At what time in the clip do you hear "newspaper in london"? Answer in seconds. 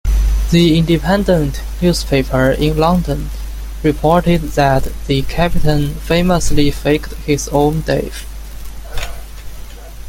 1.79-3.29